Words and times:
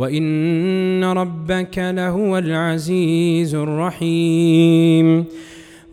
وإن 0.00 1.04
ربك 1.04 1.76
لهو 1.78 2.38
العزيز 2.38 3.54
الرحيم. 3.54 5.24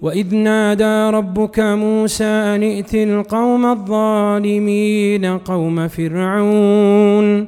وإذ 0.01 0.35
نادى 0.35 1.17
ربك 1.17 1.59
موسى 1.59 2.23
أن 2.23 2.63
ائت 2.63 2.95
القوم 2.95 3.65
الظالمين 3.65 5.25
قوم 5.25 5.87
فرعون. 5.87 7.47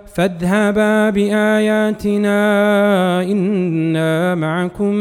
فاذهبا 0.13 1.09
بآياتنا 1.09 2.33
إنا 3.23 4.35
معكم 4.35 4.93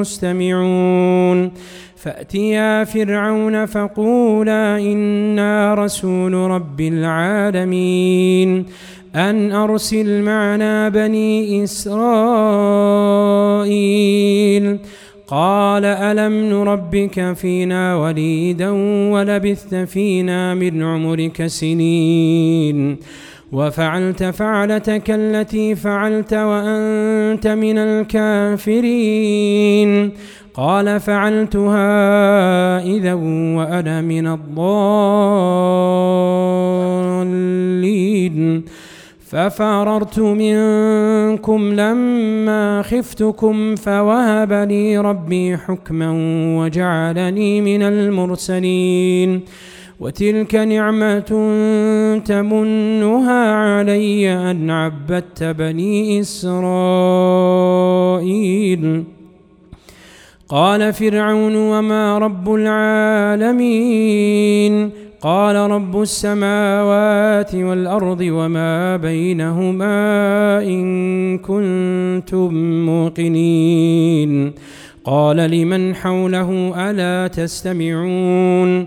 مستمعون. 0.00 1.52
فأتيا 1.96 2.84
فرعون 2.84 3.66
فقولا 3.66 4.78
إنا 4.78 5.74
رسول 5.74 6.34
رب 6.34 6.80
العالمين. 6.80 8.66
أن 9.14 9.52
أرسل 9.52 10.22
معنا 10.22 10.88
بني 10.88 11.64
إسرائيل. 11.64 11.98
قال 15.28 15.84
ألم 15.84 16.32
نربك 16.32 17.32
فينا 17.32 17.96
وليدا 17.96 18.70
ولبثت 19.12 19.74
فينا 19.74 20.54
من 20.54 20.82
عمرك 20.82 21.46
سنين. 21.46 22.96
وفعلت 23.52 24.24
فعلتك 24.24 25.10
التي 25.10 25.74
فعلت 25.74 26.34
وأنت 26.34 27.46
من 27.46 27.78
الكافرين. 27.78 28.90
قال 30.54 31.00
فعلتها 31.00 32.82
إذا 32.82 33.14
وأنا 33.14 34.00
من 34.00 34.26
الضالين. 34.26 34.68
ففررت 39.30 40.18
منكم 40.18 41.74
لما 41.74 42.82
خفتكم 42.82 43.76
فوهب 43.76 44.52
لي 44.52 44.98
ربي 44.98 45.56
حكما 45.56 46.10
وجعلني 46.58 47.60
من 47.60 47.82
المرسلين. 47.82 49.40
وتلك 50.00 50.54
نعمة 50.54 51.20
تمنها 52.24 53.52
علي 53.52 54.50
أن 54.50 54.70
عبدت 54.70 55.44
بني 55.44 56.20
إسرائيل. 56.20 56.64
قال 60.48 60.92
فرعون 60.92 61.56
وما 61.56 62.18
رب 62.18 62.54
العالمين. 62.54 63.70
قال 65.20 65.56
رب 65.56 66.02
السماوات 66.02 67.54
والأرض 67.54 68.20
وما 68.20 68.96
بينهما 68.96 70.62
إن 70.62 71.38
كنتم 71.38 72.54
موقنين. 72.86 74.52
قال 75.04 75.36
لمن 75.36 75.94
حوله 75.94 76.72
ألا 76.90 77.28
تستمعون؟ 77.28 78.86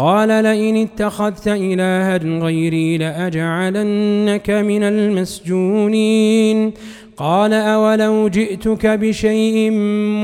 قال 0.00 0.28
لئن 0.28 0.76
اتخذت 0.76 1.48
إلها 1.48 2.16
غيري 2.16 2.98
لأجعلنك 2.98 4.50
من 4.50 4.82
المسجونين. 4.82 6.72
قال 7.16 7.52
أولو 7.52 8.28
جئتك 8.28 8.86
بشيء 8.86 9.70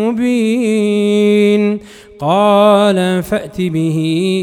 مبين. 0.01 1.79
قال 2.19 3.23
فأت 3.23 3.61
به 3.61 3.99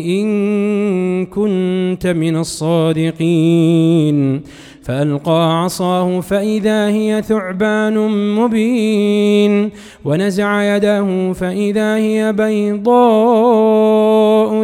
إن 0.08 1.26
كنت 1.26 2.08
من 2.08 2.36
الصادقين. 2.36 4.42
فألقى 4.84 5.64
عصاه 5.64 6.20
فإذا 6.20 6.88
هي 6.88 7.22
ثعبان 7.22 8.08
مبين. 8.36 9.70
ونزع 10.06 10.76
يده 10.76 11.34
فإذا 11.34 11.96
هي 11.96 12.34
بيضاء 12.34 14.64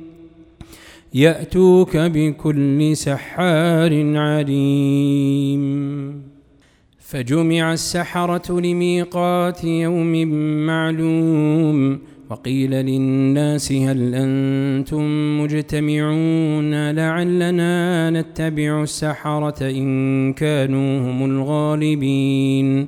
يأتوك 1.13 1.97
بكل 1.97 2.97
سحار 2.97 4.17
عليم. 4.17 5.61
فجمع 6.99 7.73
السحرة 7.73 8.59
لميقات 8.59 9.63
يوم 9.63 10.27
معلوم 10.65 11.99
وقيل 12.29 12.71
للناس 12.71 13.71
هل 13.71 14.15
أنتم 14.15 15.41
مجتمعون 15.41 16.91
لعلنا 16.91 18.09
نتبع 18.09 18.83
السحرة 18.83 19.69
إن 19.69 20.33
كانوا 20.33 20.99
هم 20.99 21.25
الغالبين. 21.25 22.87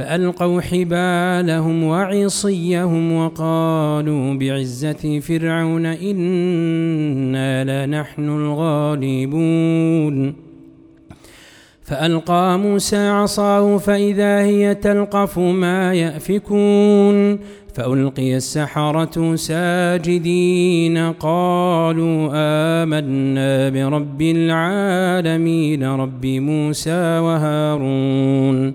فألقوا 0.00 0.60
حبالهم 0.60 1.84
وعصيهم 1.84 3.12
وقالوا 3.12 4.34
بعزة 4.34 5.20
فرعون 5.20 5.86
إنا 5.86 7.86
لنحن 7.86 8.28
الغالبون. 8.28 10.34
فألقى 11.82 12.58
موسى 12.58 13.08
عصاه 13.08 13.78
فإذا 13.78 14.40
هي 14.40 14.74
تلقف 14.74 15.38
ما 15.38 15.94
يأفكون. 15.94 17.38
فألقي 17.74 18.36
السحرة 18.36 19.34
ساجدين 19.34 21.12
قالوا 21.12 22.30
آمنا 22.34 23.68
برب 23.68 24.22
العالمين 24.22 25.84
رب 25.84 26.26
موسى 26.26 27.18
وهارون. 27.18 28.74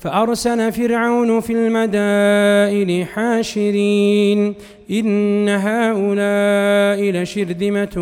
فأرسل 0.00 0.72
فرعون 0.72 1.40
في 1.40 1.52
المدائن 1.52 3.04
حاشرين 3.04 4.54
إن 4.90 5.48
هؤلاء 5.48 7.10
لشرذمة 7.10 7.96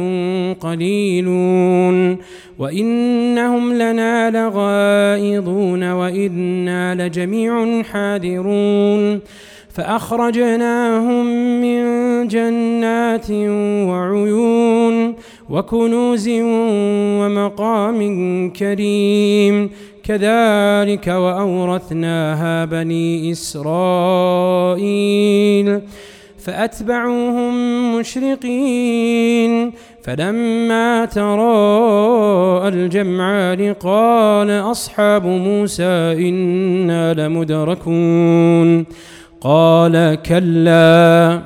قليلون 0.61 2.19
وإنهم 2.59 3.73
لنا 3.73 4.31
لغائظون 4.31 5.93
وإنا 5.93 6.95
لجميع 6.95 7.83
حاذرون 7.83 9.21
فأخرجناهم 9.75 11.27
من 11.61 11.83
جنات 12.29 13.31
وعيون 13.89 15.15
وكنوز 15.51 16.29
ومقام 17.21 18.01
كريم 18.51 19.71
كذلك 20.07 21.07
وأورثناها 21.07 22.65
بني 22.65 23.33
إسرائيل 23.33 24.87
فأتبعوهم 26.39 27.55
مشرقين 27.99 29.73
فلما 30.03 31.05
تراءى 31.05 32.69
الجمعان 32.69 33.73
قال 33.73 34.51
أصحاب 34.51 35.27
موسى 35.27 36.29
إنا 36.29 37.15
لمدركون 37.15 38.87
قال 39.41 40.19
كلا 40.23 41.43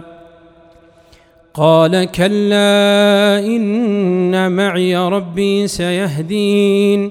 قال 1.54 2.04
كلا 2.04 3.38
إن 3.46 4.52
معي 4.52 4.96
ربي 4.96 5.66
سيهدين 5.66 7.10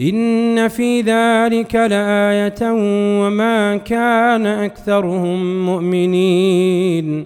إن 0.00 0.68
في 0.68 1.00
ذلك 1.00 1.74
لآية 1.74 2.72
وما 3.22 3.76
كان 3.76 4.46
أكثرهم 4.46 5.66
مؤمنين. 5.66 7.24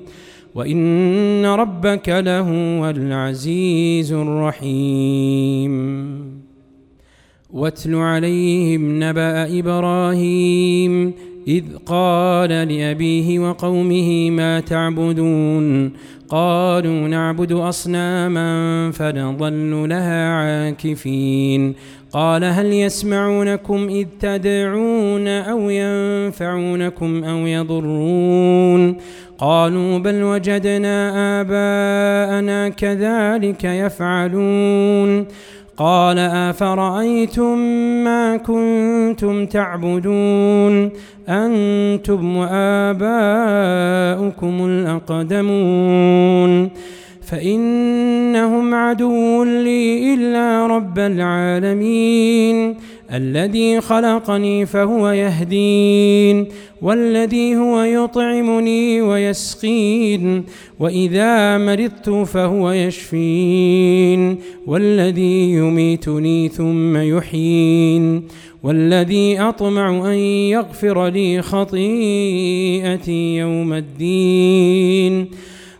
وإن 0.54 1.46
ربك 1.46 2.08
لهو 2.08 2.90
العزيز 2.90 4.12
الرحيم. 4.12 5.70
واتل 7.50 7.94
عليهم 7.94 9.04
نبأ 9.04 9.58
إبراهيم 9.58 11.12
إذ 11.48 11.64
قال 11.86 12.50
لأبيه 12.50 13.38
وقومه 13.38 14.30
ما 14.30 14.60
تعبدون. 14.60 15.92
قالوا 16.28 17.08
نعبد 17.08 17.52
أصناما 17.52 18.90
فنظل 18.90 19.88
لها 19.88 20.28
عاكفين. 20.28 21.74
قال 22.12 22.44
هل 22.44 22.72
يسمعونكم 22.72 23.88
إذ 23.88 24.06
تدعون 24.20 25.28
أو 25.28 25.70
ينفعونكم 25.70 27.24
أو 27.24 27.36
يضرون 27.36 28.96
قالوا 29.38 29.98
بل 29.98 30.22
وجدنا 30.22 31.10
آباءنا 31.40 32.68
كذلك 32.68 33.64
يفعلون 33.64 35.26
قال 35.76 36.18
أفرأيتم 36.18 37.58
ما 38.04 38.36
كنتم 38.36 39.46
تعبدون 39.46 40.90
أنتم 41.28 42.36
وآباؤكم 42.36 43.06
الأقدمون 44.66 46.70
فإنهم 47.30 48.74
عدو 48.74 49.44
لي 49.44 50.14
إلا 50.14 50.66
رب 50.66 50.98
العالمين. 50.98 52.76
الذي 53.14 53.80
خلقني 53.80 54.66
فهو 54.66 55.10
يهدين 55.10 56.46
والذي 56.82 57.56
هو 57.56 57.82
يطعمني 57.82 59.02
ويسقين 59.02 60.44
وإذا 60.80 61.58
مرضت 61.58 62.10
فهو 62.10 62.70
يشفين. 62.70 64.38
والذي 64.66 65.52
يميتني 65.52 66.48
ثم 66.48 66.96
يحيين 66.96 68.22
والذي 68.62 69.40
أطمع 69.40 70.12
أن 70.12 70.18
يغفر 70.54 71.08
لي 71.08 71.42
خطيئتي 71.42 73.36
يوم 73.36 73.72
الدين. 73.72 75.26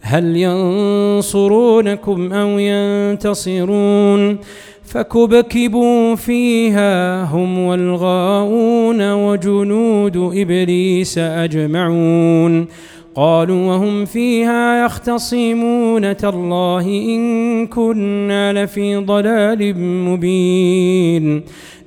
هل 0.00 0.36
ينصرونكم 0.36 2.32
أو 2.32 2.58
ينتصرون؟ 2.58 4.38
فكبكبوا 4.84 6.14
فيها 6.14 7.24
هم 7.24 7.58
والغاؤون 7.58 9.12
وجنود 9.12 10.16
إبليس 10.16 11.18
أجمعون. 11.18 12.66
قالوا 13.14 13.68
وهم 13.68 14.04
فيها 14.04 14.84
يختصمون 14.84 16.16
تالله 16.16 16.86
إن 16.86 17.66
كنا 17.66 18.64
لفي 18.64 18.96
ضلال 18.96 19.74
مبين. 19.78 21.42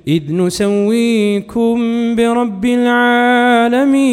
إذ 0.08 0.22
نسويكم 0.32 1.78
برب 2.14 2.64
العالمين. 2.64 4.12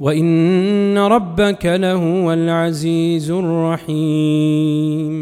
وإن 0.00 0.98
ربك 0.98 1.66
لهو 1.66 2.32
العزيز 2.32 3.30
الرحيم. 3.30 5.18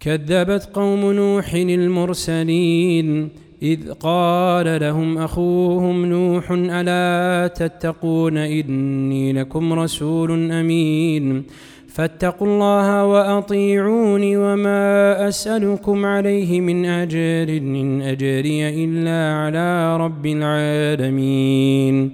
كذبت 0.00 0.68
قوم 0.74 1.12
نوح 1.12 1.54
المرسلين 1.54 3.28
إذ 3.62 3.92
قال 3.92 4.80
لهم 4.80 5.18
أخوهم 5.18 6.06
نوح 6.06 6.50
ألا 6.50 7.48
تتقون 7.48 8.36
إني 8.36 9.32
لكم 9.32 9.72
رسول 9.72 10.52
أمين. 10.52 11.42
فاتقوا 11.88 12.46
الله 12.46 13.06
وأطيعوني 13.06 14.36
وما 14.36 15.28
أسألكم 15.28 16.06
عليه 16.06 16.60
من 16.60 16.86
أجر 16.86 17.48
إن 17.48 18.02
أجري 18.02 18.84
إلا 18.84 19.34
على 19.34 19.96
رب 19.96 20.26
العالمين. 20.26 22.12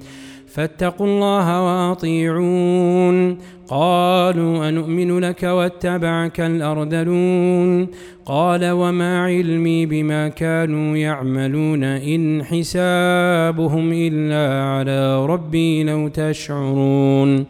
فاتقوا 0.55 1.07
الله 1.07 1.65
وأطيعون. 1.65 3.39
قالوا 3.69 4.69
أنؤمن 4.69 5.19
لك 5.19 5.43
واتبعك 5.43 6.41
الأرذلون. 6.41 7.87
قال 8.27 8.71
وما 8.71 9.23
علمي 9.25 9.87
بما 9.87 10.29
كانوا 10.29 10.97
يعملون 10.97 11.85
إن 11.85 12.45
حسابهم 12.45 13.93
إلا 13.93 14.65
على 14.65 15.27
ربي 15.27 15.85
لو 15.85 16.09
تشعرون. 16.09 17.47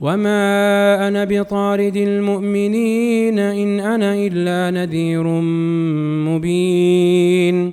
وما 0.00 1.08
أنا 1.08 1.24
بطارد 1.24 1.96
المؤمنين 1.96 3.38
إن 3.38 3.80
أنا 3.80 4.14
إلا 4.14 4.80
نذير 4.80 5.22
مبين. 6.28 7.72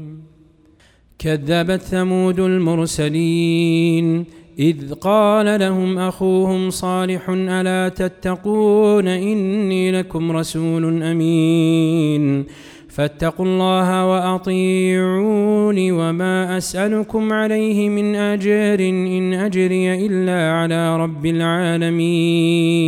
كذبت 1.23 1.81
ثمود 1.81 2.39
المرسلين 2.39 4.25
إذ 4.59 4.93
قال 4.93 5.59
لهم 5.59 5.97
أخوهم 5.97 6.69
صالح 6.69 7.29
ألا 7.29 7.89
تتقون 7.89 9.07
إني 9.07 9.91
لكم 9.91 10.31
رسول 10.31 11.03
أمين 11.03 12.45
فاتقوا 12.89 13.45
الله 13.45 14.05
وأطيعوني 14.05 15.91
وما 15.91 16.57
أسألكم 16.57 17.33
عليه 17.33 17.89
من 17.89 18.15
أجر 18.15 18.79
إن 18.79 19.33
أجري 19.33 20.05
إلا 20.05 20.51
على 20.51 20.97
رب 20.97 21.25
العالمين 21.25 22.81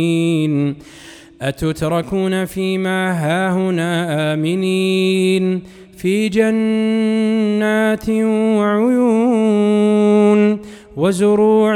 أتتركون 1.42 2.44
فيما 2.44 3.12
هاهنا 3.12 4.34
آمنين 4.34 5.62
في 6.04 6.28
جنات 6.28 8.08
وعيون 8.60 10.40
وزروع 10.96 11.74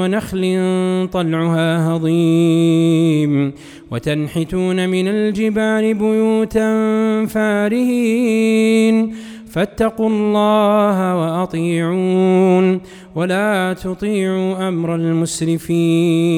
ونخل 0.00 0.42
طلعها 1.12 1.88
هضيم 1.88 3.52
وتنحتون 3.90 4.88
من 4.88 5.08
الجبال 5.08 5.94
بيوتا 5.94 6.70
فارهين 7.26 9.14
فاتقوا 9.50 10.08
الله 10.08 11.16
وأطيعون 11.16 12.80
ولا 13.14 13.76
تطيعوا 13.82 14.68
أمر 14.68 14.94
المسرفين 14.94 16.30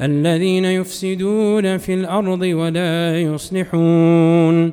الذين 0.00 0.64
يفسدون 0.64 1.78
في 1.78 1.94
الأرض 1.94 2.40
ولا 2.42 3.20
يصلحون 3.20 4.72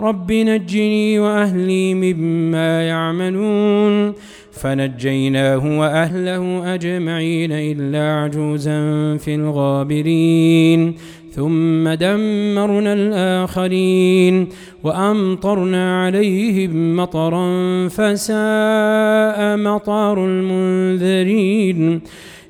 رب 0.00 0.32
نجني 0.32 1.18
وأهلي 1.18 1.94
مما 1.94 2.82
يعملون. 2.82 4.12
فنجيناه 4.52 5.78
وأهله 5.80 6.74
أجمعين 6.74 7.52
إلا 7.52 8.12
عجوزا 8.12 8.80
في 9.16 9.34
الغابرين. 9.34 10.94
ثم 11.32 11.88
دمرنا 11.88 12.92
الآخرين 12.92 14.48
وأمطرنا 14.84 16.04
عليهم 16.04 16.96
مطرا 16.96 17.48
فساء 17.88 19.56
مطر 19.56 20.24
المنذرين. 20.24 22.00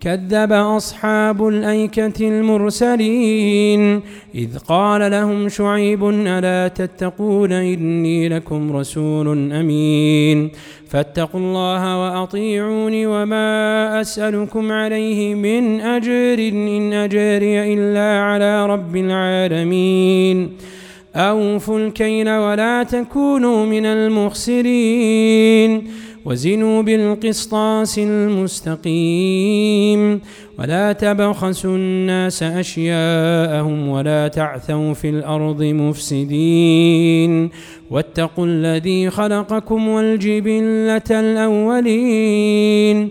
كذب 0.00 0.52
أصحاب 0.52 1.48
الأيكة 1.48 2.28
المرسلين. 2.28 4.00
إذ 4.34 4.58
قال 4.68 5.10
لهم 5.10 5.48
شعيب 5.48 6.08
ألا 6.08 6.68
تتقون 6.68 7.52
إني 7.52 8.28
لكم 8.28 8.76
رسول 8.76 9.52
أمين. 9.52 10.50
فاتقوا 10.88 11.40
الله 11.40 12.00
وأطيعوني 12.02 13.06
وما 13.06 14.00
أسألكم 14.00 14.72
عليه 14.72 15.34
من 15.34 15.80
أجر 15.80 16.38
إن 16.38 16.92
أجري 16.92 17.74
إلا 17.74 18.20
على 18.20 18.66
رب 18.66 18.96
العالمين. 18.96 20.50
أوفوا 21.16 21.78
الكيل 21.78 22.30
ولا 22.30 22.82
تكونوا 22.82 23.66
من 23.66 23.86
المخسرين. 23.86 25.70
وزنوا 26.24 26.82
بالقسطاس 26.82 27.98
المستقيم 27.98 29.40
ولا 30.58 30.92
تبخسوا 30.92 31.76
الناس 31.76 32.42
أشياءهم 32.42 33.88
ولا 33.88 34.28
تعثوا 34.28 34.94
في 34.94 35.10
الأرض 35.10 35.62
مفسدين 35.62 37.50
واتقوا 37.90 38.46
الذي 38.46 39.10
خلقكم 39.10 39.88
والجبلة 39.88 41.02
الأولين 41.10 43.10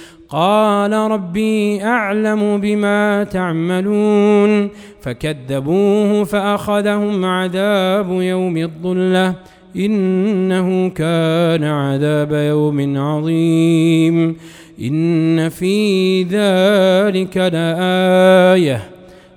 قال 0.31 0.93
ربي 0.93 1.83
أعلم 1.83 2.57
بما 2.57 3.23
تعملون 3.23 4.69
فكذبوه 5.01 6.23
فأخذهم 6.23 7.25
عذاب 7.25 8.11
يوم 8.11 8.57
الظلة 8.57 9.35
إنه 9.75 10.89
كان 10.89 11.63
عذاب 11.63 12.31
يوم 12.31 12.97
عظيم 12.97 14.35
إن 14.81 15.49
في 15.49 16.23
ذلك 16.23 17.37
لآية 17.37 18.81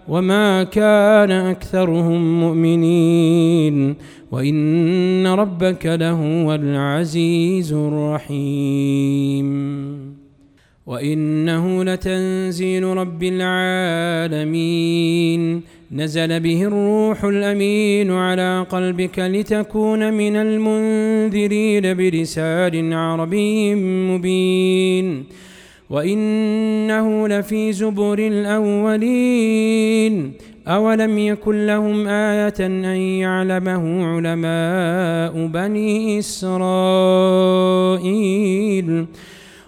وما 0.08 0.62
كان 0.62 1.30
أكثرهم 1.30 2.40
مؤمنين 2.40 3.96
وإن 4.32 5.26
ربك 5.26 5.86
لهو 5.86 6.54
العزيز 6.54 7.72
الرحيم 7.72 9.44
وإنه 10.86 11.84
لتنزيل 11.84 12.84
رب 12.84 13.22
العالمين. 13.22 14.62
نزل 15.92 16.40
به 16.40 16.62
الروح 16.62 17.24
الأمين 17.24 18.10
على 18.10 18.66
قلبك 18.70 19.18
لتكون 19.18 20.12
من 20.12 20.36
المنذرين 20.36 21.94
بلسان 21.94 22.92
عربي 22.92 23.74
مبين. 23.74 25.24
وإنه 25.90 27.28
لفي 27.28 27.72
زبر 27.72 28.18
الأولين. 28.18 30.32
أولم 30.68 31.18
يكن 31.18 31.66
لهم 31.66 32.08
آية 32.08 32.54
أن 32.60 32.84
يعلمه 32.84 34.06
علماء 34.06 35.46
بني 35.46 36.18
إسرائيل؟ 36.18 36.64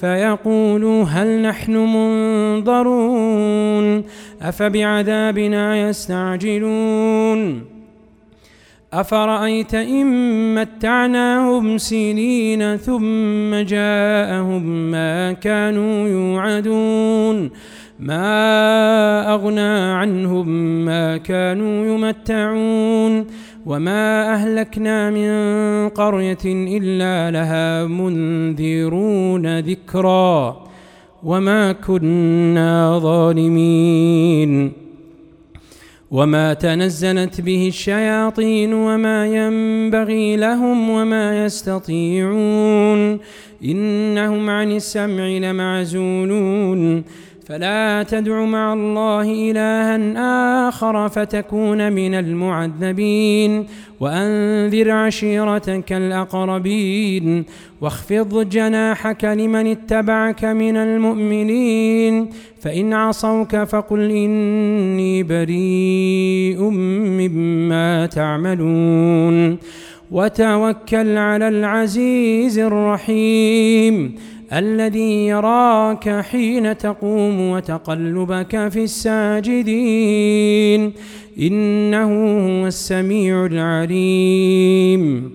فيقولوا 0.00 1.04
هل 1.04 1.42
نحن 1.42 1.76
منظرون؟ 2.66 3.24
أفبعذابنا 4.42 5.88
يستعجلون؟ 5.88 7.64
أفرأيت 8.92 9.74
إن 9.74 10.06
متعناهم 10.54 11.78
سنين 11.78 12.76
ثم 12.76 13.54
جاءهم 13.54 14.90
ما 14.90 15.32
كانوا 15.32 16.08
يوعدون؟ 16.08 17.50
ما 18.00 19.34
أغنى 19.34 19.92
عنهم 19.92 20.48
ما 20.84 21.16
كانوا 21.16 21.86
يمتعون؟ 21.86 23.26
وما 23.66 24.34
أهلكنا 24.34 25.10
من 25.10 25.30
قرية 25.88 26.44
إلا 26.44 27.30
لها 27.30 27.86
منذرون 27.86 29.58
ذكرًا 29.60 30.66
وما 31.26 31.72
كنا 31.72 32.98
ظالمين 32.98 34.72
وما 36.10 36.54
تنزلت 36.54 37.40
به 37.40 37.68
الشياطين 37.68 38.74
وما 38.74 39.26
ينبغي 39.26 40.36
لهم 40.36 40.90
وما 40.90 41.44
يستطيعون 41.44 43.18
انهم 43.64 44.50
عن 44.50 44.72
السمع 44.72 45.26
لمعزولون 45.26 47.04
فلا 47.48 48.02
تدع 48.02 48.44
مع 48.44 48.72
الله 48.72 49.50
إلها 49.50 50.68
آخر 50.68 51.08
فتكون 51.08 51.92
من 51.92 52.14
المعذبين. 52.14 53.66
وأنذر 54.00 54.90
عشيرتك 54.90 55.92
الأقربين. 55.92 57.44
واخفض 57.80 58.48
جناحك 58.48 59.24
لمن 59.24 59.66
اتبعك 59.66 60.44
من 60.44 60.76
المؤمنين. 60.76 62.28
فإن 62.60 62.92
عصوك 62.92 63.56
فقل 63.56 64.10
إني 64.10 65.22
بريء 65.22 66.70
مما 66.70 68.06
تعملون. 68.06 69.58
وتوكل 70.10 71.16
على 71.16 71.48
العزيز 71.48 72.58
الرحيم. 72.58 74.14
الذي 74.52 75.26
يراك 75.26 76.20
حين 76.20 76.78
تقوم 76.78 77.40
وتقلبك 77.40 78.68
في 78.68 78.84
الساجدين. 78.84 80.92
إنه 81.38 82.32
هو 82.62 82.66
السميع 82.66 83.46
العليم. 83.46 85.30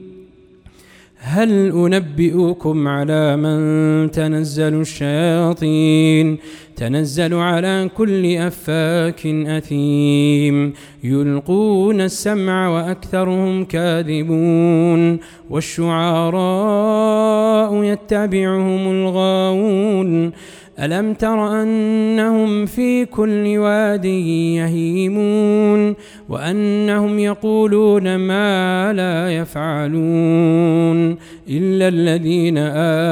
هل 1.17 1.71
أنبئكم 1.71 2.87
على 2.87 3.37
من 3.37 4.11
تنزل 4.11 4.81
الشياطين؟ 4.81 6.37
تنزل 6.75 7.33
على 7.33 7.89
كل 7.97 8.35
أفاك 8.35 9.27
أثيم. 9.27 10.73
يلقون 11.03 12.01
السمع 12.01 12.69
وأكثرهم 12.69 13.65
كاذبون 13.65 15.19
والشعراء 15.49 17.03
يتبعهم 17.83 18.91
الغاوون 18.91 20.31
ألم 20.79 21.13
تر 21.13 21.61
أنهم 21.61 22.65
في 22.65 23.05
كل 23.05 23.57
واد 23.57 24.05
يهيمون 24.05 25.95
وأنهم 26.29 27.19
يقولون 27.19 28.15
ما 28.15 28.93
لا 28.93 29.31
يفعلون 29.37 31.17
إلا 31.49 31.87
الذين 31.87 32.57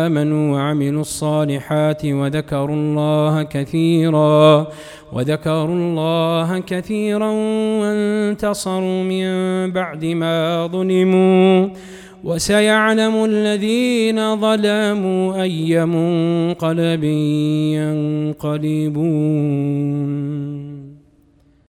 آمنوا 0.05 0.53
وعملوا 0.53 1.01
الصالحات 1.01 2.05
وذكروا 2.05 2.75
الله 2.75 3.43
كثيرا 3.43 4.67
وذكروا 5.13 5.75
الله 5.75 6.59
كثيرا 6.59 7.31
وانتصروا 7.81 9.03
من 9.03 9.25
بعد 9.71 10.05
ما 10.05 10.67
ظلموا. 10.67 11.67
وسيعلم 12.23 13.25
الذين 13.25 14.35
ظلموا 14.35 15.41
أي 15.41 15.85
منقلب 15.85 17.03
ينقلبون. 18.43 20.58